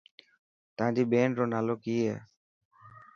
[0.77, 2.15] تانجي ٻين رو نالو ڪي هي.